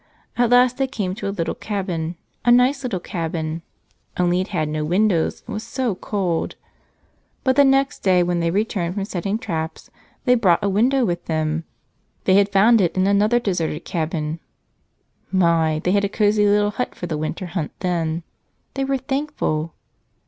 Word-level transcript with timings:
At 0.35 0.49
last 0.49 0.77
they 0.77 0.87
came 0.87 1.13
to 1.13 1.27
a 1.27 1.29
little 1.29 1.53
cabin, 1.53 2.15
a 2.43 2.51
nice 2.51 2.81
little 2.83 2.99
cabin, 2.99 3.61
only 4.17 4.41
it 4.41 4.47
had 4.47 4.67
no 4.67 4.83
windows 4.83 5.43
and 5.45 5.53
was 5.53 5.61
so 5.61 5.93
cold! 5.93 6.55
But 7.43 7.55
the 7.55 7.63
next 7.63 7.99
day 7.99 8.23
when 8.23 8.39
they 8.39 8.49
returned 8.49 8.95
from 8.95 9.05
setting 9.05 9.37
traps 9.37 9.91
they 10.25 10.33
brought 10.33 10.63
a 10.63 10.69
window 10.69 11.05
with 11.05 11.25
them. 11.25 11.65
They 12.23 12.33
had 12.33 12.49
found 12.51 12.81
it 12.81 12.97
in 12.97 13.05
another 13.05 13.39
deserted 13.39 13.85
cabin. 13.85 14.39
My! 15.31 15.77
they 15.83 15.91
had 15.91 16.03
a 16.03 16.09
cozy 16.09 16.47
little 16.47 16.71
hut 16.71 16.95
for 16.95 17.05
the 17.05 17.15
winter 17.15 17.45
hunt 17.45 17.71
then. 17.81 18.23
They 18.73 18.83
were 18.83 18.97
thankful. 18.97 19.75